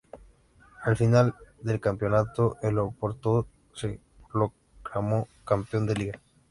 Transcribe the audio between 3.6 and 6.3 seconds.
se proclamó campeón de Liga.